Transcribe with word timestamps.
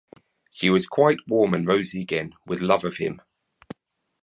She 0.49 0.71
was 0.71 0.87
quite 0.87 1.19
warm 1.27 1.53
and 1.53 1.67
rosy 1.67 2.01
again 2.01 2.33
with 2.47 2.59
love 2.59 2.83
of 2.83 2.97
him. 2.97 3.21